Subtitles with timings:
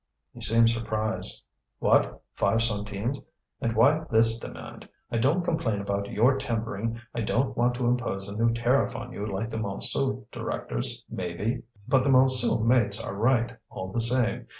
[0.33, 1.45] He seemed surprised.
[1.77, 2.23] "What!
[2.33, 3.19] five centimes!
[3.61, 4.89] and why this demand?
[5.11, 9.11] I don't complain about your timbering, I don't want to impose a new tariff on
[9.13, 11.61] you like the Montsou directors." "Maybe!
[11.87, 14.47] but the Montsou mates are right, all the same.